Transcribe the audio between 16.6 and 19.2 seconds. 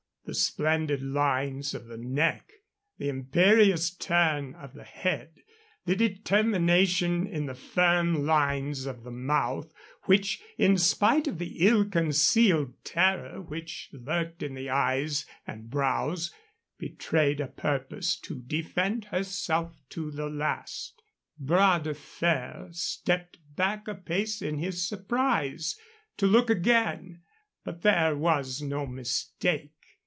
betrayed a purpose to defend